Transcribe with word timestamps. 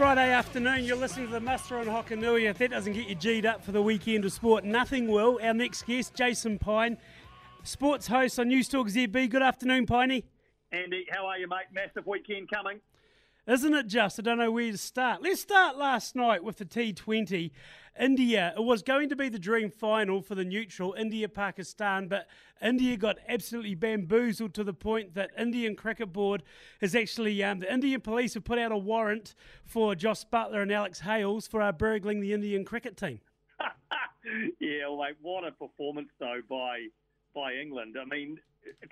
Friday 0.00 0.32
afternoon. 0.32 0.84
You're 0.84 0.96
listening 0.96 1.26
to 1.26 1.32
the 1.32 1.40
Muster 1.40 1.76
on 1.76 1.84
Hokonui. 1.84 2.48
If 2.48 2.56
that 2.56 2.70
doesn't 2.70 2.94
get 2.94 3.06
you 3.06 3.14
G'd 3.14 3.44
up 3.44 3.62
for 3.62 3.70
the 3.70 3.82
weekend 3.82 4.24
of 4.24 4.32
sport, 4.32 4.64
nothing 4.64 5.08
will. 5.08 5.38
Our 5.42 5.52
next 5.52 5.82
guest, 5.82 6.14
Jason 6.14 6.58
Pine, 6.58 6.96
sports 7.64 8.06
host 8.06 8.38
on 8.38 8.48
Newstalk 8.48 8.90
ZB. 8.90 9.28
Good 9.28 9.42
afternoon, 9.42 9.84
Piney. 9.84 10.24
Andy, 10.72 11.04
how 11.10 11.26
are 11.26 11.36
you, 11.36 11.46
mate? 11.46 11.66
Massive 11.70 12.06
weekend 12.06 12.48
coming. 12.48 12.80
Isn't 13.46 13.74
it 13.74 13.86
just? 13.86 14.18
I 14.18 14.22
don't 14.22 14.38
know 14.38 14.50
where 14.50 14.70
to 14.70 14.78
start. 14.78 15.22
Let's 15.22 15.40
start 15.40 15.76
last 15.76 16.14
night 16.14 16.44
with 16.44 16.58
the 16.58 16.64
T20. 16.64 17.50
India, 17.98 18.52
it 18.56 18.62
was 18.62 18.82
going 18.82 19.08
to 19.08 19.16
be 19.16 19.28
the 19.28 19.38
dream 19.38 19.70
final 19.70 20.22
for 20.22 20.34
the 20.34 20.44
neutral, 20.44 20.94
India 20.96 21.28
Pakistan, 21.28 22.06
but 22.06 22.28
India 22.62 22.96
got 22.96 23.18
absolutely 23.28 23.74
bamboozled 23.74 24.54
to 24.54 24.64
the 24.64 24.72
point 24.72 25.14
that 25.14 25.30
Indian 25.38 25.74
Cricket 25.74 26.12
Board 26.12 26.42
has 26.80 26.94
actually, 26.94 27.42
um, 27.42 27.58
the 27.58 27.72
Indian 27.72 28.00
police 28.00 28.34
have 28.34 28.44
put 28.44 28.58
out 28.58 28.72
a 28.72 28.76
warrant 28.76 29.34
for 29.64 29.94
Josh 29.94 30.24
Buttler 30.26 30.62
and 30.62 30.70
Alex 30.70 31.00
Hales 31.00 31.46
for 31.46 31.60
uh, 31.60 31.72
burgling 31.72 32.20
the 32.20 32.32
Indian 32.32 32.64
cricket 32.64 32.96
team. 32.96 33.20
yeah, 34.60 34.86
well, 34.88 34.98
mate, 34.98 35.16
what 35.20 35.44
a 35.44 35.52
performance, 35.52 36.10
though, 36.18 36.40
by 36.48 36.86
by 37.34 37.54
England. 37.54 37.96
I 38.00 38.04
mean, 38.04 38.38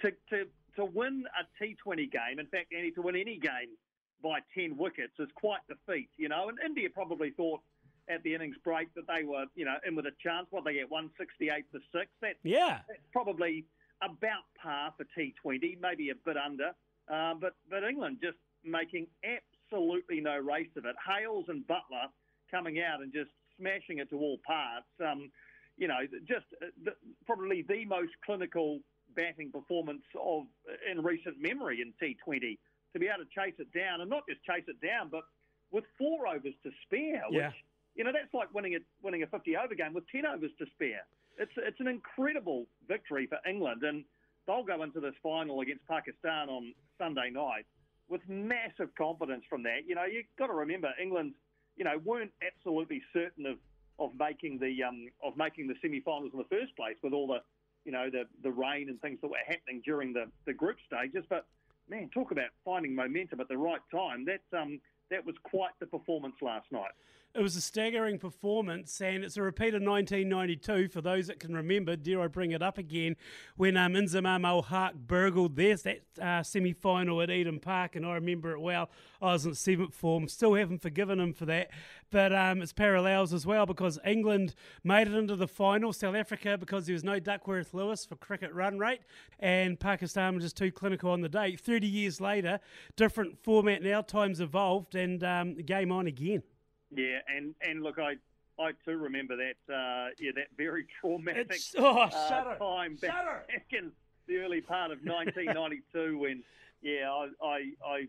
to, 0.00 0.10
to, 0.30 0.46
to 0.76 0.84
win 0.84 1.24
a 1.38 1.62
T20 1.62 2.10
game, 2.10 2.38
in 2.38 2.46
fact, 2.46 2.72
Andy, 2.72 2.92
to 2.92 3.02
win 3.02 3.16
any 3.16 3.36
game 3.36 3.76
by 4.22 4.40
10 4.54 4.76
wickets 4.76 5.12
is 5.18 5.28
quite 5.34 5.60
the 5.68 5.76
feat, 5.86 6.08
you 6.16 6.28
know, 6.28 6.48
and 6.48 6.58
India 6.64 6.88
probably 6.92 7.30
thought 7.30 7.60
at 8.08 8.22
the 8.22 8.34
innings 8.34 8.56
break 8.64 8.92
that 8.94 9.04
they 9.06 9.24
were, 9.24 9.44
you 9.54 9.64
know, 9.64 9.76
in 9.86 9.94
with 9.94 10.06
a 10.06 10.12
chance. 10.22 10.46
What 10.50 10.64
they 10.64 10.74
get, 10.74 10.90
168 10.90 11.64
for 11.70 11.80
six. 11.92 12.10
That, 12.22 12.36
yeah. 12.42 12.80
That's 12.88 13.00
probably 13.12 13.64
about 14.02 14.44
par 14.60 14.94
for 14.96 15.04
T20, 15.16 15.78
maybe 15.80 16.10
a 16.10 16.14
bit 16.24 16.36
under. 16.36 16.70
Uh, 17.10 17.34
but, 17.34 17.54
but 17.68 17.84
England 17.84 18.18
just 18.22 18.38
making 18.64 19.06
absolutely 19.24 20.20
no 20.20 20.38
race 20.38 20.70
of 20.76 20.84
it. 20.84 20.96
Hales 21.06 21.46
and 21.48 21.66
Buttler 21.66 22.08
coming 22.50 22.80
out 22.80 23.02
and 23.02 23.12
just 23.12 23.30
smashing 23.58 23.98
it 23.98 24.10
to 24.10 24.16
all 24.16 24.38
parts. 24.46 24.86
Um, 25.04 25.30
you 25.76 25.88
know, 25.88 26.00
just 26.26 26.46
uh, 26.62 26.66
the, 26.84 26.92
probably 27.26 27.64
the 27.68 27.84
most 27.84 28.12
clinical 28.24 28.80
batting 29.14 29.50
performance 29.50 30.02
of 30.20 30.44
in 30.90 31.02
recent 31.02 31.36
memory 31.40 31.80
in 31.80 31.92
T20 32.02 32.58
to 32.92 32.98
be 32.98 33.06
able 33.06 33.24
to 33.24 33.30
chase 33.30 33.54
it 33.58 33.72
down 33.72 34.00
and 34.00 34.10
not 34.10 34.24
just 34.28 34.42
chase 34.44 34.64
it 34.68 34.80
down, 34.84 35.08
but 35.10 35.22
with 35.70 35.84
four 35.98 36.26
overs 36.26 36.54
to 36.62 36.70
spare, 36.86 37.24
yeah. 37.30 37.48
which 37.48 37.56
you 37.98 38.04
know, 38.04 38.12
that's 38.12 38.32
like 38.32 38.54
winning 38.54 38.74
a 38.76 38.78
winning 39.02 39.24
a 39.24 39.26
50 39.26 39.56
over 39.56 39.74
game 39.74 39.92
with 39.92 40.04
10 40.14 40.24
overs 40.24 40.52
to 40.58 40.66
spare. 40.74 41.02
It's 41.36 41.52
it's 41.56 41.80
an 41.80 41.88
incredible 41.88 42.66
victory 42.86 43.26
for 43.26 43.38
England, 43.48 43.82
and 43.82 44.04
they'll 44.46 44.62
go 44.62 44.82
into 44.84 45.00
this 45.00 45.14
final 45.22 45.60
against 45.60 45.86
Pakistan 45.88 46.48
on 46.48 46.72
Sunday 46.96 47.30
night 47.30 47.66
with 48.08 48.22
massive 48.28 48.94
confidence 48.96 49.44
from 49.50 49.64
that. 49.64 49.82
You 49.86 49.96
know, 49.96 50.04
you've 50.04 50.30
got 50.38 50.46
to 50.46 50.54
remember 50.54 50.90
England, 51.00 51.34
you 51.76 51.84
know, 51.84 51.98
weren't 52.04 52.32
absolutely 52.40 53.02
certain 53.12 53.46
of 53.46 53.58
of 53.98 54.12
making 54.16 54.58
the 54.60 54.82
um, 54.84 55.08
of 55.22 55.36
making 55.36 55.66
the 55.66 55.74
semi-finals 55.82 56.30
in 56.32 56.38
the 56.38 56.48
first 56.48 56.74
place 56.76 56.96
with 57.02 57.12
all 57.12 57.26
the 57.26 57.42
you 57.84 57.90
know 57.90 58.08
the 58.10 58.24
the 58.44 58.50
rain 58.50 58.88
and 58.88 59.00
things 59.00 59.18
that 59.22 59.28
were 59.28 59.42
happening 59.46 59.82
during 59.84 60.12
the 60.12 60.26
the 60.46 60.54
group 60.54 60.76
stages. 60.86 61.24
But 61.28 61.46
man, 61.88 62.10
talk 62.12 62.30
about 62.30 62.50
finding 62.64 62.94
momentum 62.94 63.40
at 63.40 63.48
the 63.48 63.58
right 63.58 63.80
time. 63.90 64.24
That 64.24 64.58
um, 64.58 64.80
that 65.10 65.24
was 65.24 65.36
quite 65.42 65.72
the 65.80 65.86
performance 65.86 66.36
last 66.42 66.70
night. 66.70 66.92
It 67.34 67.42
was 67.42 67.56
a 67.56 67.60
staggering 67.60 68.18
performance, 68.18 69.00
and 69.02 69.22
it's 69.22 69.36
a 69.36 69.42
repeat 69.42 69.74
of 69.74 69.82
1992 69.82 70.88
for 70.88 71.02
those 71.02 71.26
that 71.26 71.38
can 71.38 71.54
remember. 71.54 71.94
Dare 71.94 72.22
I 72.22 72.26
bring 72.26 72.52
it 72.52 72.62
up 72.62 72.78
again? 72.78 73.16
When 73.54 73.76
um, 73.76 73.92
Inzamam 73.92 74.96
burgled 75.06 75.54
there's 75.54 75.82
that 75.82 76.00
uh, 76.20 76.42
semi 76.42 76.72
final 76.72 77.20
at 77.20 77.30
Eden 77.30 77.60
Park, 77.60 77.96
and 77.96 78.06
I 78.06 78.14
remember 78.14 78.52
it 78.52 78.60
well. 78.60 78.90
I 79.20 79.34
was 79.34 79.44
in 79.44 79.54
seventh 79.54 79.94
form, 79.94 80.26
still 80.26 80.54
haven't 80.54 80.80
forgiven 80.80 81.20
him 81.20 81.34
for 81.34 81.44
that. 81.44 81.70
But 82.10 82.34
um, 82.34 82.62
it's 82.62 82.72
parallels 82.72 83.34
as 83.34 83.44
well 83.44 83.66
because 83.66 83.98
England 84.04 84.54
made 84.82 85.08
it 85.08 85.14
into 85.14 85.36
the 85.36 85.46
final, 85.46 85.92
South 85.92 86.14
Africa 86.14 86.56
because 86.56 86.86
there 86.86 86.94
was 86.94 87.04
no 87.04 87.20
Duckworth 87.20 87.74
Lewis 87.74 88.06
for 88.06 88.16
cricket 88.16 88.52
run 88.54 88.78
rate, 88.78 89.02
and 89.38 89.78
Pakistan 89.78 90.34
was 90.34 90.44
just 90.44 90.56
too 90.56 90.72
clinical 90.72 91.10
on 91.10 91.20
the 91.20 91.28
day. 91.28 91.54
30 91.54 91.86
years 91.86 92.20
later, 92.20 92.58
different 92.96 93.38
format 93.44 93.82
now, 93.82 94.00
times 94.00 94.40
evolved, 94.40 94.96
and 94.98 95.24
um, 95.24 95.54
game 95.54 95.92
on 95.92 96.06
again. 96.06 96.42
Yeah, 96.90 97.18
and, 97.28 97.54
and 97.62 97.82
look, 97.82 97.98
I 97.98 98.16
I 98.58 98.72
too 98.84 98.96
remember 98.96 99.36
that 99.36 99.72
uh, 99.72 100.08
yeah 100.18 100.32
that 100.34 100.48
very 100.56 100.86
traumatic 101.00 101.46
it's, 101.50 101.74
oh, 101.78 102.00
uh, 102.00 102.54
time 102.56 102.96
back, 102.96 103.10
back 103.48 103.66
in 103.70 103.92
the 104.26 104.38
early 104.38 104.60
part 104.60 104.90
of 104.90 104.98
1992 105.04 106.18
when 106.20 106.42
yeah 106.82 107.10
I, 107.10 107.28
I, 107.44 107.58
I 107.86 108.06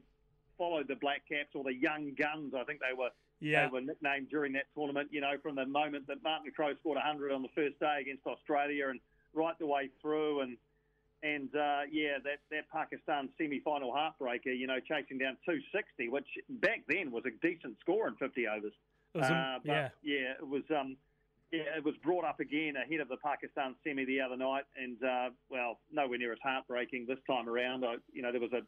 followed 0.58 0.88
the 0.88 0.96
Black 0.96 1.22
Caps 1.30 1.56
or 1.56 1.64
the 1.64 1.74
Young 1.74 2.14
Guns 2.18 2.54
I 2.58 2.64
think 2.64 2.80
they 2.80 2.98
were 2.98 3.10
yeah. 3.40 3.66
they 3.66 3.72
were 3.72 3.82
nicknamed 3.82 4.30
during 4.30 4.54
that 4.54 4.66
tournament 4.74 5.10
you 5.12 5.22
know 5.22 5.34
from 5.42 5.56
the 5.56 5.66
moment 5.66 6.08
that 6.08 6.24
Martin 6.24 6.52
Crowe 6.56 6.74
scored 6.80 6.96
100 6.96 7.32
on 7.32 7.42
the 7.42 7.50
first 7.56 7.80
day 7.80 8.00
against 8.02 8.26
Australia 8.26 8.90
and 8.90 9.00
right 9.34 9.58
the 9.60 9.68
way 9.68 9.90
through 10.02 10.42
and 10.42 10.58
and 11.24 11.54
uh, 11.56 11.82
yeah, 11.92 12.18
that, 12.24 12.40
that 12.52 12.70
Pakistan 12.72 13.30
semi-final 13.38 13.92
heartbreaker, 13.92 14.58
you 14.58 14.68
know, 14.68 14.80
chasing 14.80 15.18
down 15.18 15.38
260, 15.46 16.10
which 16.10 16.28
back 16.62 16.84
then 16.88 17.12
was 17.12 17.24
a 17.26 17.32
decent 17.46 17.78
score 17.82 18.08
in 18.08 18.16
50 18.16 18.48
overs. 18.48 18.74
Uh, 19.16 19.60
but 19.66 19.72
yeah, 19.72 19.90
yeah, 20.04 20.34
it 20.40 20.48
was. 20.48 20.64
Um, 20.70 20.98
yeah, 21.52 21.66
it 21.76 21.84
was 21.84 21.96
brought 22.04 22.26
up 22.26 22.40
again 22.40 22.76
ahead 22.78 23.00
of 23.00 23.10
the 23.10 23.18
Pakistan 23.18 23.74
semi 23.84 24.06
the 24.06 24.22
other 24.22 24.38
night, 24.38 24.66
and 24.78 25.04
uh, 25.04 25.30
well, 25.50 25.80
nowhere 25.92 26.20
near 26.20 26.32
as 26.32 26.38
heartbreaking 26.44 27.08
this 27.08 27.18
time 27.26 27.50
around. 27.50 27.84
I, 27.84 27.96
you 28.14 28.22
know, 28.22 28.32
there 28.32 28.40
was 28.40 28.54
a 28.54 28.62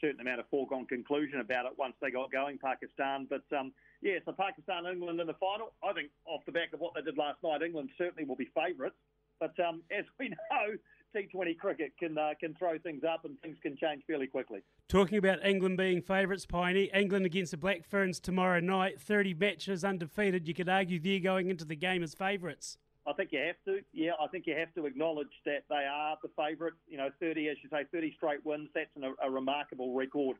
certain 0.00 0.20
amount 0.20 0.38
of 0.38 0.46
foregone 0.48 0.86
conclusion 0.86 1.40
about 1.40 1.66
it 1.66 1.72
once 1.76 1.94
they 2.00 2.10
got 2.10 2.30
going, 2.30 2.56
Pakistan. 2.58 3.26
But 3.28 3.42
um, 3.56 3.72
yeah, 4.00 4.18
so 4.24 4.32
Pakistan, 4.32 4.86
England 4.86 5.20
in 5.20 5.26
the 5.26 5.34
final. 5.34 5.72
I 5.82 5.92
think 5.92 6.10
off 6.24 6.42
the 6.46 6.52
back 6.52 6.72
of 6.72 6.80
what 6.80 6.94
they 6.94 7.02
did 7.02 7.18
last 7.18 7.42
night, 7.42 7.62
England 7.62 7.90
certainly 7.98 8.24
will 8.24 8.36
be 8.36 8.48
favourites. 8.54 8.96
But 9.40 9.58
um, 9.58 9.82
as 9.90 10.04
we 10.18 10.28
know, 10.50 10.76
T20 11.14 11.58
cricket 11.58 11.92
can 11.98 12.16
uh, 12.16 12.30
can 12.38 12.54
throw 12.54 12.78
things 12.78 13.02
up 13.04 13.24
and 13.24 13.40
things 13.40 13.56
can 13.62 13.76
change 13.76 14.02
fairly 14.06 14.26
quickly. 14.26 14.60
Talking 14.88 15.18
about 15.18 15.44
England 15.44 15.76
being 15.76 16.02
favourites, 16.02 16.46
Piney, 16.46 16.90
England 16.94 17.26
against 17.26 17.50
the 17.50 17.56
Black 17.56 17.84
Ferns 17.84 18.20
tomorrow 18.20 18.60
night, 18.60 19.00
30 19.00 19.34
matches 19.34 19.84
undefeated. 19.84 20.46
You 20.48 20.54
could 20.54 20.68
argue 20.68 20.98
they're 20.98 21.20
going 21.20 21.50
into 21.50 21.64
the 21.64 21.76
game 21.76 22.02
as 22.02 22.14
favourites. 22.14 22.78
I 23.06 23.12
think 23.12 23.32
you 23.32 23.40
have 23.40 23.56
to. 23.66 23.82
Yeah, 23.92 24.12
I 24.20 24.26
think 24.28 24.46
you 24.46 24.54
have 24.56 24.72
to 24.74 24.86
acknowledge 24.86 25.32
that 25.46 25.64
they 25.68 25.86
are 25.90 26.16
the 26.22 26.30
favourite. 26.36 26.74
You 26.86 26.98
know, 26.98 27.08
30, 27.20 27.48
as 27.48 27.56
you 27.62 27.68
say, 27.70 27.84
30 27.90 28.14
straight 28.16 28.44
wins. 28.44 28.68
That's 28.74 28.90
an, 28.96 29.14
a 29.22 29.30
remarkable 29.30 29.94
record 29.94 30.36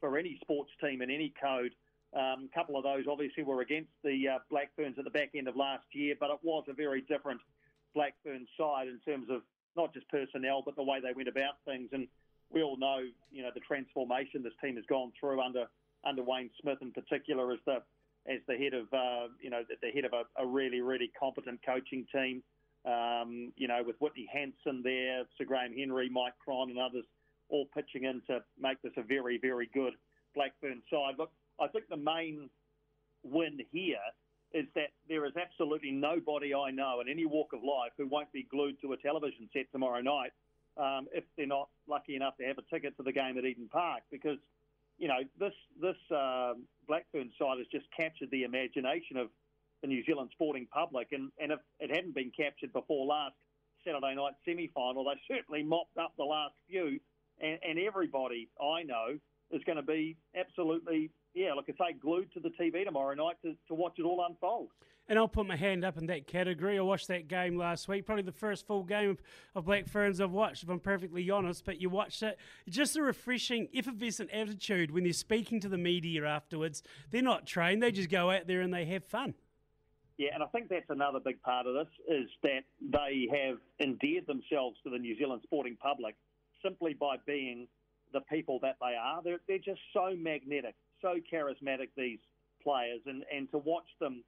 for 0.00 0.18
any 0.18 0.38
sports 0.42 0.70
team 0.80 1.02
in 1.02 1.10
any 1.10 1.32
code. 1.40 1.72
Um, 2.14 2.50
a 2.52 2.54
couple 2.54 2.76
of 2.76 2.84
those 2.84 3.04
obviously 3.10 3.42
were 3.42 3.62
against 3.62 3.90
the 4.04 4.28
uh, 4.28 4.38
Black 4.50 4.70
Ferns 4.76 4.98
at 4.98 5.04
the 5.04 5.10
back 5.10 5.30
end 5.34 5.48
of 5.48 5.56
last 5.56 5.84
year, 5.92 6.14
but 6.18 6.30
it 6.30 6.38
was 6.42 6.64
a 6.68 6.74
very 6.74 7.00
different 7.00 7.40
Black 7.94 8.14
Ferns 8.22 8.48
side 8.58 8.88
in 8.88 9.00
terms 9.00 9.28
of 9.30 9.42
not 9.76 9.92
just 9.94 10.08
personnel, 10.08 10.62
but 10.64 10.76
the 10.76 10.82
way 10.82 11.00
they 11.00 11.12
went 11.14 11.28
about 11.28 11.54
things. 11.64 11.88
And 11.92 12.08
we 12.50 12.62
all 12.62 12.76
know, 12.76 12.98
you 13.30 13.42
know, 13.42 13.50
the 13.54 13.60
transformation 13.60 14.42
this 14.42 14.52
team 14.62 14.76
has 14.76 14.84
gone 14.86 15.12
through 15.18 15.40
under 15.40 15.66
under 16.04 16.22
Wayne 16.22 16.50
Smith 16.60 16.78
in 16.82 16.92
particular 16.92 17.52
as 17.52 17.60
the 17.66 17.78
as 18.26 18.38
the 18.46 18.56
head 18.56 18.74
of 18.74 18.92
uh, 18.92 19.28
you 19.40 19.50
know 19.50 19.62
the 19.82 19.90
head 19.90 20.04
of 20.04 20.12
a, 20.12 20.42
a, 20.42 20.46
really 20.46 20.80
really 20.80 21.10
competent 21.18 21.60
coaching 21.64 22.06
team. 22.12 22.42
Um, 22.84 23.52
you 23.56 23.68
know, 23.68 23.82
with 23.86 23.96
Whitney 24.00 24.28
Hansen 24.32 24.82
there, 24.82 25.22
Sir 25.38 25.44
Graham 25.44 25.72
Henry, 25.76 26.08
Mike 26.08 26.34
Cron, 26.44 26.70
and 26.70 26.78
others 26.78 27.04
all 27.48 27.66
pitching 27.74 28.04
in 28.04 28.20
to 28.26 28.40
make 28.60 28.80
this 28.82 28.92
a 28.96 29.02
very 29.02 29.38
very 29.38 29.70
good 29.72 29.94
Black 30.34 30.52
Fern 30.60 30.82
side. 30.90 31.14
Look, 31.18 31.30
I 31.60 31.68
think 31.68 31.88
the 31.88 31.96
main 31.96 32.50
win 33.22 33.60
here 33.70 33.98
is 34.54 34.66
that 34.74 34.90
there 35.08 35.24
is 35.26 35.32
absolutely 35.36 35.90
nobody 35.90 36.54
I 36.54 36.70
know 36.70 37.00
in 37.00 37.08
any 37.08 37.26
walk 37.26 37.52
of 37.52 37.60
life 37.62 37.92
who 37.96 38.06
won't 38.06 38.32
be 38.32 38.46
glued 38.50 38.80
to 38.82 38.92
a 38.92 38.96
television 38.96 39.48
set 39.52 39.66
tomorrow 39.72 40.00
night 40.00 40.32
um, 40.76 41.06
if 41.12 41.24
they're 41.36 41.46
not 41.46 41.68
lucky 41.86 42.16
enough 42.16 42.36
to 42.38 42.44
have 42.44 42.58
a 42.58 42.74
ticket 42.74 42.96
to 42.96 43.02
the 43.02 43.12
game 43.12 43.38
at 43.38 43.44
Eden 43.44 43.68
Park. 43.70 44.02
Because 44.10 44.38
you 44.98 45.08
know 45.08 45.20
this 45.38 45.54
this 45.80 45.96
uh, 46.14 46.54
Black 46.86 47.06
Fern 47.12 47.30
side 47.38 47.58
has 47.58 47.66
just 47.72 47.86
captured 47.96 48.30
the 48.30 48.44
imagination 48.44 49.16
of 49.16 49.28
the 49.82 49.88
New 49.88 50.04
Zealand 50.04 50.30
sporting 50.32 50.66
public. 50.72 51.08
And, 51.12 51.30
and 51.40 51.52
if 51.52 51.58
it 51.80 51.94
hadn't 51.94 52.14
been 52.14 52.30
captured 52.30 52.72
before 52.72 53.04
last 53.06 53.34
Saturday 53.84 54.14
night 54.14 54.34
semi-final 54.44 55.04
they 55.04 55.34
certainly 55.34 55.62
mopped 55.62 55.98
up 55.98 56.12
the 56.16 56.24
last 56.24 56.54
few. 56.68 57.00
And, 57.40 57.58
and 57.66 57.78
everybody 57.78 58.48
I 58.60 58.84
know 58.84 59.18
is 59.50 59.62
going 59.64 59.76
to 59.76 59.82
be 59.82 60.16
absolutely 60.36 61.10
yeah, 61.34 61.54
like 61.54 61.66
I 61.68 61.72
say, 61.72 61.96
glued 61.98 62.32
to 62.34 62.40
the 62.40 62.50
TV 62.50 62.84
tomorrow 62.84 63.14
night 63.14 63.36
to, 63.42 63.54
to 63.68 63.74
watch 63.74 63.94
it 63.98 64.02
all 64.02 64.24
unfold. 64.28 64.68
And 65.08 65.18
I'll 65.18 65.28
put 65.28 65.46
my 65.46 65.56
hand 65.56 65.84
up 65.84 65.98
in 65.98 66.06
that 66.06 66.26
category. 66.26 66.78
I 66.78 66.82
watched 66.82 67.08
that 67.08 67.26
game 67.26 67.56
last 67.56 67.88
week, 67.88 68.06
probably 68.06 68.22
the 68.22 68.32
first 68.32 68.66
full 68.66 68.84
game 68.84 69.10
of, 69.10 69.22
of 69.54 69.64
Black 69.64 69.88
Ferns 69.88 70.20
I've 70.20 70.30
watched, 70.30 70.62
if 70.62 70.68
I'm 70.68 70.78
perfectly 70.78 71.28
honest. 71.28 71.64
But 71.64 71.80
you 71.80 71.90
watched 71.90 72.22
it, 72.22 72.38
just 72.68 72.96
a 72.96 73.02
refreshing, 73.02 73.68
effervescent 73.74 74.30
attitude 74.30 74.92
when 74.92 75.02
they're 75.02 75.12
speaking 75.12 75.58
to 75.60 75.68
the 75.68 75.78
media 75.78 76.24
afterwards. 76.24 76.82
They're 77.10 77.20
not 77.20 77.46
trained; 77.46 77.82
they 77.82 77.90
just 77.90 78.10
go 78.10 78.30
out 78.30 78.46
there 78.46 78.60
and 78.60 78.72
they 78.72 78.84
have 78.86 79.04
fun. 79.04 79.34
Yeah, 80.18 80.30
and 80.34 80.42
I 80.42 80.46
think 80.46 80.68
that's 80.68 80.88
another 80.88 81.18
big 81.18 81.42
part 81.42 81.66
of 81.66 81.74
this 81.74 81.88
is 82.08 82.28
that 82.44 82.60
they 82.80 83.28
have 83.32 83.58
endeared 83.80 84.26
themselves 84.26 84.76
to 84.84 84.90
the 84.90 84.98
New 84.98 85.18
Zealand 85.18 85.40
sporting 85.42 85.76
public 85.76 86.14
simply 86.62 86.94
by 86.94 87.16
being 87.26 87.66
the 88.12 88.20
people 88.20 88.60
that 88.62 88.76
they 88.80 88.94
are. 88.94 89.20
They're, 89.22 89.40
they're 89.48 89.58
just 89.58 89.80
so 89.92 90.14
magnetic 90.16 90.76
so 91.02 91.16
charismatic, 91.32 91.88
these 91.96 92.20
players 92.62 93.00
and, 93.06 93.24
and 93.34 93.50
to 93.50 93.58
watch 93.58 93.88
them, 94.00 94.24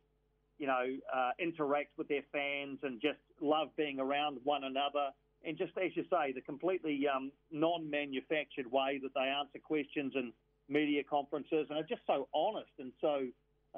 you 0.58 0.66
know, 0.66 0.84
uh, 1.14 1.30
interact 1.38 1.96
with 1.96 2.08
their 2.08 2.24
fans 2.32 2.78
and 2.82 3.00
just 3.00 3.18
love 3.40 3.68
being 3.76 3.98
around 4.00 4.38
one 4.44 4.64
another. 4.64 5.10
And 5.46 5.56
just 5.56 5.72
as 5.82 5.90
you 5.94 6.04
say, 6.10 6.32
the 6.32 6.40
completely 6.40 7.06
um, 7.08 7.30
non-manufactured 7.50 8.70
way 8.70 9.00
that 9.02 9.12
they 9.14 9.28
answer 9.28 9.58
questions 9.62 10.12
and 10.14 10.32
media 10.68 11.02
conferences, 11.08 11.66
and 11.68 11.78
are 11.78 11.86
just 11.88 12.02
so 12.06 12.28
honest 12.34 12.70
and 12.78 12.92
so 13.00 13.26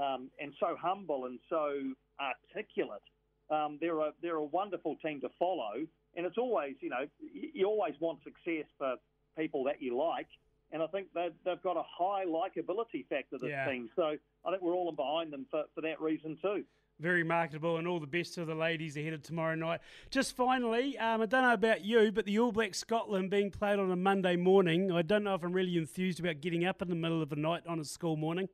um, 0.01 0.31
and 0.39 0.53
so 0.61 0.77
humble 0.81 1.25
and 1.25 1.39
so 1.49 1.73
articulate. 2.21 3.03
Um, 3.51 3.79
they're 3.81 3.99
a 3.99 4.13
they're 4.23 4.37
a 4.37 4.45
wonderful 4.45 4.97
team 5.05 5.21
to 5.21 5.29
follow, 5.39 5.75
and 6.17 6.27
it's 6.27 6.39
always 6.39 6.75
you 6.81 6.91
know 6.91 7.07
you 7.33 7.67
always 7.67 7.95
want 8.01 8.21
success 8.23 8.67
for 8.79 8.95
people 9.39 9.65
that 9.65 9.81
you 9.81 9.97
like, 9.97 10.29
and 10.73 10.83
I 10.83 10.87
think 10.89 11.09
they've, 11.15 11.33
they've 11.45 11.63
got 11.63 11.77
a 11.77 11.83
high 11.87 12.25
likability 12.25 13.07
factor, 13.09 13.39
this 13.39 13.51
Yeah. 13.51 13.69
team. 13.71 13.89
So 13.97 14.17
I 14.45 14.51
think 14.51 14.63
we're 14.63 14.75
all 14.75 14.93
behind 14.93 15.33
them 15.33 15.47
for, 15.51 15.65
for 15.75 15.81
that 15.83 16.01
reason 16.01 16.37
too. 16.41 16.65
Very 16.99 17.25
marketable, 17.25 17.77
and 17.77 17.87
all 17.87 18.01
the 18.01 18.07
best 18.07 18.35
to 18.37 18.47
the 18.47 18.55
ladies 18.55 18.97
ahead 18.97 19.13
of 19.13 19.23
tomorrow 19.23 19.55
night. 19.55 19.81
Just 20.11 20.35
finally, 20.35 20.97
um, 20.99 21.21
I 21.21 21.27
don't 21.27 21.43
know 21.43 21.53
about 21.53 21.85
you, 21.85 22.11
but 22.11 22.25
the 22.25 22.39
All 22.39 22.53
Black 22.53 22.75
Scotland 22.75 23.29
being 23.29 23.51
played 23.51 23.79
on 23.79 23.91
a 23.91 23.97
Monday 23.97 24.35
morning. 24.35 24.91
I 24.91 25.03
don't 25.03 25.23
know 25.23 25.35
if 25.35 25.43
I'm 25.43 25.53
really 25.53 25.77
enthused 25.77 26.21
about 26.21 26.41
getting 26.41 26.65
up 26.65 26.81
in 26.81 26.89
the 26.89 26.95
middle 26.95 27.21
of 27.21 27.29
the 27.29 27.37
night 27.37 27.67
on 27.67 27.79
a 27.79 27.85
school 27.85 28.17
morning. 28.17 28.49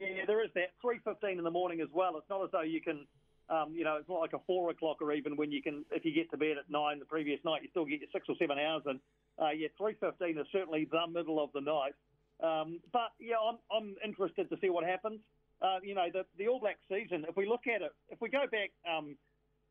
Yeah, 0.00 0.24
there 0.26 0.42
is 0.42 0.50
that. 0.54 0.70
Three 0.80 0.98
fifteen 1.04 1.36
in 1.36 1.44
the 1.44 1.50
morning 1.50 1.82
as 1.82 1.88
well. 1.92 2.16
It's 2.16 2.28
not 2.30 2.42
as 2.42 2.50
though 2.52 2.62
you 2.62 2.80
can, 2.80 3.06
um, 3.50 3.72
you 3.74 3.84
know, 3.84 3.96
it's 3.96 4.08
not 4.08 4.20
like 4.20 4.32
a 4.32 4.38
four 4.46 4.70
o'clock 4.70 5.02
or 5.02 5.12
even 5.12 5.36
when 5.36 5.50
you 5.52 5.62
can, 5.62 5.84
if 5.90 6.04
you 6.04 6.12
get 6.14 6.30
to 6.30 6.36
bed 6.36 6.56
at 6.58 6.70
nine 6.70 6.98
the 6.98 7.04
previous 7.04 7.40
night, 7.44 7.62
you 7.62 7.68
still 7.70 7.84
get 7.84 8.00
your 8.00 8.08
six 8.12 8.26
or 8.28 8.34
seven 8.38 8.58
hours. 8.58 8.82
And 8.86 9.00
uh, 9.40 9.50
yeah, 9.50 9.68
three 9.78 9.94
fifteen 10.00 10.38
is 10.38 10.46
certainly 10.52 10.86
the 10.90 11.06
middle 11.12 11.42
of 11.42 11.50
the 11.52 11.60
night. 11.60 11.94
Um, 12.42 12.80
but 12.92 13.12
yeah, 13.20 13.36
I'm 13.36 13.58
I'm 13.74 13.94
interested 14.04 14.48
to 14.50 14.56
see 14.60 14.70
what 14.70 14.84
happens. 14.84 15.20
Uh, 15.62 15.78
you 15.82 15.94
know, 15.94 16.06
the 16.12 16.24
the 16.38 16.48
All 16.48 16.60
Black 16.60 16.78
season. 16.88 17.24
If 17.28 17.36
we 17.36 17.46
look 17.46 17.66
at 17.66 17.82
it, 17.82 17.92
if 18.10 18.20
we 18.20 18.28
go 18.28 18.44
back. 18.50 18.70
Um, 18.90 19.16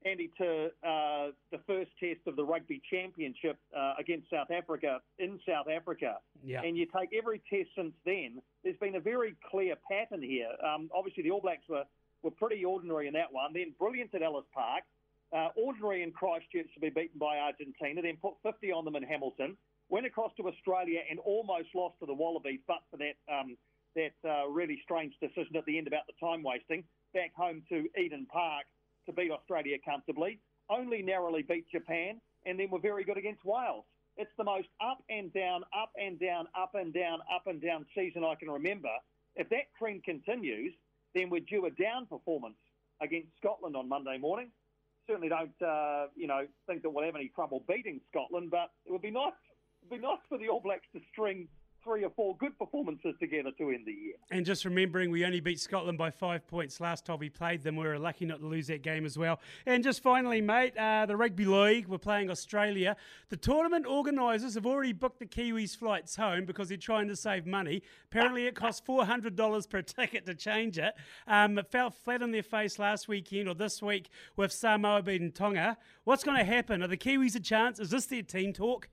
Andy, 0.06 0.30
to 0.38 0.66
uh, 0.86 1.32
the 1.54 1.60
first 1.66 1.90
test 1.98 2.20
of 2.28 2.36
the 2.36 2.44
Rugby 2.44 2.82
Championship 2.92 3.58
uh, 3.74 3.94
against 3.98 4.30
South 4.30 4.52
Africa 4.52 5.00
in 5.18 5.40
South 5.48 5.68
Africa, 5.70 6.18
Yeah. 6.44 6.62
and 6.62 6.76
you 6.76 6.86
take 6.88 7.12
every 7.18 7.42
test 7.50 7.70
since 7.74 7.94
then, 8.06 8.42
there's 8.66 8.76
been 8.82 8.96
a 8.96 9.00
very 9.00 9.34
clear 9.50 9.76
pattern 9.90 10.22
here. 10.22 10.50
Um, 10.62 10.90
obviously, 10.94 11.24
the 11.24 11.32
All 11.32 11.40
Blacks 11.40 11.64
were, 11.70 11.86
were 12.24 12.32
pretty 12.32 12.64
ordinary 12.66 13.08
in 13.08 13.14
that 13.14 13.32
one, 13.32 13.54
then 13.54 13.74
brilliant 13.78 14.16
at 14.16 14.24
Ellis 14.24 14.46
Park, 14.54 14.84
uh, 15.34 15.50
ordinary 15.56 16.04
in 16.04 16.12
Christchurch 16.12 16.74
to 16.74 16.80
be 16.80 16.90
beaten 16.90 17.20
by 17.20 17.38
Argentina, 17.40 18.02
then 18.02 18.18
put 18.22 18.34
50 18.44 18.72
on 18.72 18.86
them 18.86 18.96
in 18.96 19.04
Hamilton, 19.04 19.58
went 19.90 20.06
across 20.06 20.32
to 20.38 20.48
Australia 20.48 21.02
and 21.10 21.20
almost 21.20 21.70
lost 21.76 22.00
to 22.00 22.06
the 22.06 22.14
Wallabies, 22.14 22.60
but 22.68 22.80
for 22.90 22.98
that 22.98 23.16
um, 23.32 23.58
that 23.96 24.14
uh, 24.28 24.48
really 24.50 24.80
strange 24.84 25.14
decision 25.20 25.56
at 25.56 25.66
the 25.66 25.78
end 25.78 25.88
about 25.88 26.08
the 26.08 26.14
time 26.20 26.42
wasting. 26.42 26.84
Back 27.14 27.34
home 27.36 27.62
to 27.70 27.88
Eden 27.96 28.26
Park 28.32 28.66
to 29.06 29.14
beat 29.14 29.30
Australia 29.30 29.78
comfortably, 29.86 30.40
only 30.70 31.04
narrowly 31.04 31.44
beat 31.44 31.70
Japan, 31.70 32.20
and 32.46 32.60
then 32.60 32.72
were 32.72 32.80
very 32.80 33.04
good 33.04 33.18
against 33.18 33.46
Wales. 33.46 33.86
It's 34.18 34.32
the 34.38 34.44
most 34.44 34.68
up 34.82 35.04
and 35.10 35.34
down, 35.34 35.64
up 35.78 35.92
and 35.96 36.20
down, 36.20 36.48
up 36.60 36.72
and 36.76 36.94
down, 36.94 37.20
up 37.34 37.48
and 37.48 37.62
down 37.62 37.86
season 37.96 38.24
I 38.24 38.36
can 38.36 38.50
remember. 38.50 38.90
If 39.36 39.50
that 39.50 39.74
trend 39.78 40.04
continues, 40.04 40.74
then 41.14 41.30
we're 41.30 41.42
due 41.42 41.66
a 41.66 41.72
down 41.72 42.06
performance 42.06 42.58
against 43.02 43.30
Scotland 43.38 43.76
on 43.76 43.88
Monday 43.88 44.18
morning. 44.18 44.50
Certainly 45.08 45.30
don't, 45.30 45.62
uh, 45.62 46.08
you 46.16 46.28
know, 46.28 46.48
think 46.68 46.82
that 46.84 46.90
we'll 46.90 47.06
have 47.06 47.16
any 47.16 47.32
trouble 47.36 47.64
beating 47.68 48.00
Scotland, 48.10 48.50
but 48.52 48.72
it 48.86 48.92
would 48.92 49.02
be 49.02 49.12
nice. 49.12 49.34
It'd 49.82 50.02
be 50.02 50.06
nice 50.06 50.20
for 50.30 50.38
the 50.38 50.48
All 50.48 50.62
Blacks 50.62 50.88
to 50.94 51.02
string 51.12 51.48
three 51.84 52.04
or 52.04 52.10
four 52.12 52.36
good 52.38 52.58
performances 52.58 53.14
together 53.20 53.52
to 53.58 53.70
end 53.70 53.86
the 53.86 53.92
year. 53.92 54.14
And 54.32 54.46
just 54.46 54.66
remembering, 54.66 55.12
we 55.12 55.26
only 55.26 55.40
beat 55.40 55.60
Scotland 55.60 55.98
by 55.98 56.12
five 56.12 56.48
points 56.48 56.80
last 56.80 57.06
time 57.06 57.20
we 57.20 57.30
played 57.30 57.64
them. 57.64 57.76
We 57.76 57.86
were 57.86 58.00
lucky 58.00 58.26
not 58.26 58.40
to 58.40 58.48
lose 58.48 58.68
that 58.68 58.82
game 58.82 59.06
as 59.06 59.18
well. 59.18 59.40
And 59.66 59.84
just 59.84 60.02
finally, 60.02 60.42
mate, 60.42 60.78
uh, 60.78 61.06
the 61.06 61.16
Rugby 61.16 61.46
League, 61.46 61.88
we're 61.88 61.98
playing 61.98 62.30
Australia. 62.30 62.96
The 63.30 63.38
tournament 63.38 63.86
organisers 63.86 64.56
have 64.56 64.66
already 64.66 64.94
booked 64.94 65.20
the 65.20 65.26
Kiwis' 65.26 65.76
flights 65.76 66.16
home 66.16 66.46
because 66.46 66.70
they're 66.70 66.78
trying 66.78 67.08
to 67.10 67.16
save 67.16 67.46
money. 67.46 67.82
Apparently, 68.12 68.48
it 68.48 68.56
costs 68.56 68.82
$400 68.88 69.70
per 69.70 69.82
ticket 69.82 70.26
to 70.26 70.36
change 70.36 70.78
it. 70.78 70.94
Um, 71.28 71.58
it 71.58 71.70
fell 71.72 71.90
flat 71.90 72.24
on 72.24 72.32
their 72.32 72.44
face 72.44 72.80
last 72.80 73.08
weekend 73.08 73.48
or 73.48 73.56
this 73.56 73.82
week 73.82 74.10
with 74.36 74.52
Samoa 74.52 75.04
beating 75.04 75.32
Tonga. 75.32 75.78
What's 76.04 76.24
going 76.24 76.38
to 76.38 76.46
happen? 76.46 76.84
Are 76.84 76.88
the 76.88 76.98
Kiwis 76.98 77.36
a 77.36 77.40
chance? 77.40 77.80
Is 77.80 77.90
this 77.90 78.06
their 78.06 78.22
team 78.22 78.54
talk? 78.54 78.90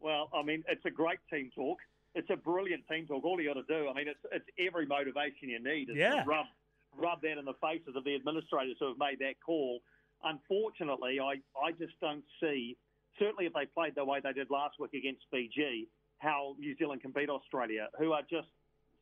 Well, 0.00 0.28
I 0.34 0.42
mean, 0.42 0.64
it's 0.68 0.84
a 0.84 0.90
great 0.90 1.18
team 1.30 1.50
talk. 1.54 1.78
It's 2.14 2.28
a 2.30 2.36
brilliant 2.36 2.86
team 2.88 3.06
talk. 3.06 3.24
All 3.24 3.40
you 3.40 3.52
got 3.52 3.66
to 3.66 3.66
do, 3.68 3.88
I 3.88 3.94
mean, 3.94 4.08
it's 4.08 4.20
it's 4.32 4.44
every 4.58 4.86
motivation 4.86 5.48
you 5.48 5.62
need 5.62 5.90
is 5.90 5.96
Yeah. 5.96 6.22
to 6.22 6.28
rub 6.28 6.46
rub 6.94 7.22
that 7.22 7.38
in 7.38 7.44
the 7.46 7.54
faces 7.54 7.96
of 7.96 8.04
the 8.04 8.14
administrators 8.14 8.76
who 8.78 8.88
have 8.88 8.98
made 8.98 9.18
that 9.20 9.40
call. 9.44 9.80
Unfortunately, 10.24 11.20
I 11.20 11.40
I 11.58 11.72
just 11.72 11.98
don't 12.00 12.24
see. 12.40 12.76
Certainly, 13.18 13.46
if 13.46 13.52
they 13.54 13.66
played 13.66 13.94
the 13.94 14.04
way 14.04 14.20
they 14.20 14.32
did 14.32 14.50
last 14.50 14.78
week 14.78 14.94
against 14.94 15.22
Fiji, 15.30 15.88
how 16.18 16.54
New 16.58 16.76
Zealand 16.76 17.02
can 17.02 17.12
beat 17.12 17.28
Australia, 17.30 17.88
who 17.98 18.12
are 18.12 18.22
just 18.22 18.48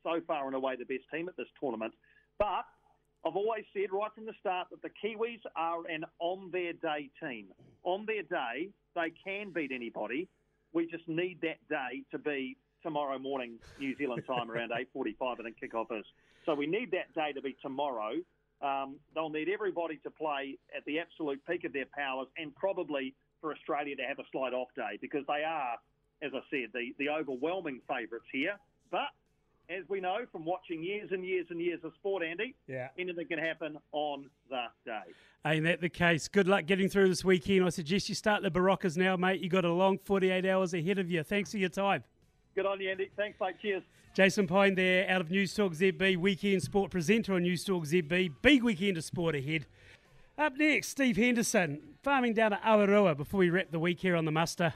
so 0.03 0.19
far 0.27 0.47
and 0.47 0.55
away 0.55 0.75
the 0.75 0.85
best 0.85 1.03
team 1.13 1.27
at 1.29 1.35
this 1.37 1.47
tournament. 1.59 1.93
But 2.37 2.65
I've 3.25 3.35
always 3.35 3.65
said 3.73 3.91
right 3.91 4.11
from 4.15 4.25
the 4.25 4.33
start 4.39 4.67
that 4.71 4.81
the 4.81 4.89
Kiwis 4.89 5.39
are 5.55 5.85
an 5.87 6.05
on 6.19 6.49
their 6.51 6.73
day 6.73 7.09
team. 7.21 7.47
On 7.83 8.05
their 8.05 8.23
day, 8.23 8.69
they 8.95 9.11
can 9.23 9.51
beat 9.51 9.71
anybody. 9.71 10.27
We 10.73 10.87
just 10.87 11.07
need 11.07 11.39
that 11.41 11.59
day 11.69 12.03
to 12.11 12.17
be 12.17 12.57
tomorrow 12.83 13.17
morning 13.19 13.59
New 13.79 13.95
Zealand 13.97 14.23
time 14.25 14.49
around 14.51 14.71
8:45. 14.71 15.39
I 15.39 15.43
think 15.43 15.57
kickoff 15.59 15.91
is. 15.97 16.05
So 16.45 16.53
we 16.55 16.67
need 16.67 16.91
that 16.91 17.13
day 17.13 17.31
to 17.33 17.41
be 17.41 17.55
tomorrow. 17.61 18.13
Um, 18.61 18.97
they'll 19.15 19.29
need 19.29 19.49
everybody 19.49 19.97
to 20.03 20.11
play 20.11 20.57
at 20.75 20.85
the 20.85 20.99
absolute 20.99 21.41
peak 21.47 21.63
of 21.63 21.73
their 21.73 21.87
powers, 21.95 22.27
and 22.37 22.55
probably 22.55 23.13
for 23.39 23.51
Australia 23.51 23.95
to 23.95 24.03
have 24.03 24.19
a 24.19 24.23
slight 24.31 24.53
off 24.53 24.67
day 24.75 24.97
because 25.01 25.25
they 25.27 25.43
are, 25.43 25.77
as 26.21 26.31
I 26.33 26.41
said, 26.49 26.69
the 26.73 26.93
the 26.99 27.09
overwhelming 27.09 27.81
favourites 27.87 28.25
here. 28.31 28.57
But 28.91 29.09
as 29.69 29.87
we 29.87 30.01
know 30.01 30.25
from 30.31 30.43
watching 30.45 30.83
years 30.83 31.09
and 31.11 31.25
years 31.25 31.47
and 31.49 31.59
years 31.61 31.79
of 31.83 31.93
sport, 31.95 32.23
Andy, 32.23 32.53
Yeah. 32.67 32.89
anything 32.97 33.25
can 33.27 33.39
happen 33.39 33.77
on 33.93 34.29
the 34.49 34.65
day. 34.85 35.13
Ain't 35.45 35.63
that 35.63 35.79
the 35.81 35.89
case? 35.89 36.27
Good 36.27 36.47
luck 36.47 36.65
getting 36.65 36.89
through 36.89 37.07
this 37.07 37.23
weekend. 37.23 37.65
I 37.65 37.69
suggest 37.69 38.09
you 38.09 38.15
start 38.15 38.43
the 38.43 38.51
Beroccas 38.51 38.97
now, 38.97 39.15
mate. 39.15 39.39
You've 39.41 39.51
got 39.53 39.63
a 39.65 39.71
long 39.71 39.97
48 39.97 40.45
hours 40.45 40.73
ahead 40.73 40.99
of 40.99 41.09
you. 41.09 41.23
Thanks 41.23 41.51
for 41.51 41.57
your 41.57 41.69
time. 41.69 42.03
Good 42.55 42.65
on 42.65 42.79
you, 42.81 42.89
Andy. 42.89 43.09
Thanks, 43.15 43.39
mate. 43.39 43.55
Cheers. 43.61 43.83
Jason 44.13 44.45
Pine 44.45 44.75
there 44.75 45.09
out 45.09 45.21
of 45.21 45.29
Newstalk 45.29 45.73
ZB, 45.73 46.17
weekend 46.17 46.61
sport 46.61 46.91
presenter 46.91 47.33
on 47.33 47.43
Newstalk 47.43 47.87
ZB. 47.87 48.33
Big 48.41 48.61
weekend 48.61 48.97
of 48.97 49.05
sport 49.05 49.35
ahead. 49.35 49.65
Up 50.37 50.57
next, 50.57 50.89
Steve 50.89 51.15
Henderson, 51.15 51.81
farming 52.03 52.33
down 52.33 52.51
at 52.51 52.61
Awarua 52.63 53.15
before 53.15 53.39
we 53.39 53.49
wrap 53.49 53.71
the 53.71 53.79
week 53.79 54.01
here 54.01 54.15
on 54.15 54.25
the 54.25 54.31
muster. 54.31 54.73